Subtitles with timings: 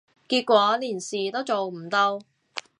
[0.27, 2.23] 結果連事都做唔到